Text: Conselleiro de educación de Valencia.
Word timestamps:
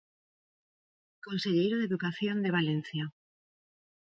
Conselleiro 1.27 1.75
de 1.77 1.87
educación 1.89 2.37
de 2.41 2.53
Valencia. 2.57 3.05